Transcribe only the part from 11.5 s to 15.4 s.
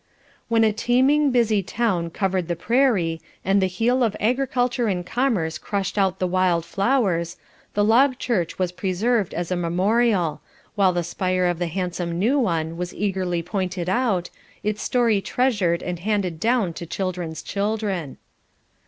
the handsome new one was eagerly pointed out, its story